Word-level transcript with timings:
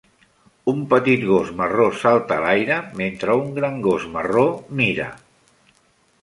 Un 0.71 0.79
petit 0.93 1.25
gos 1.31 1.51
marró 1.59 1.85
salta 2.03 2.37
a 2.41 2.43
l'aire 2.45 2.79
mentre 3.03 3.37
un 3.43 3.53
gran 3.59 3.79
gos 3.89 4.09
marró 4.17 4.47
mira. 4.81 5.07